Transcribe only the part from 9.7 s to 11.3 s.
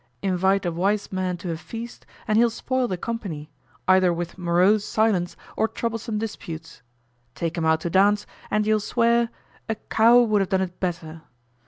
cow would have done it better."